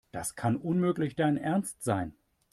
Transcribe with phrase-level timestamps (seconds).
[0.11, 2.15] Das kann unmöglich dein Ernst sein.